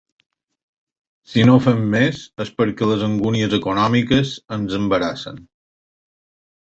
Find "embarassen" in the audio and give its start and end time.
4.79-5.39